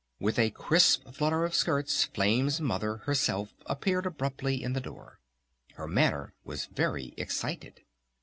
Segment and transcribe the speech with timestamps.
[0.19, 5.19] With a crisp flutter of skirts Flame's Mother, herself, appeared abruptly in the door.
[5.75, 7.81] Her manner was very excited.